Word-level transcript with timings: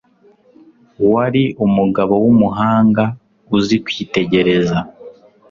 wari 1.11 1.43
umugabo 1.65 2.13
w'umuhanga, 2.23 3.03
uzi 3.55 3.77
kwitegereza 3.85 4.77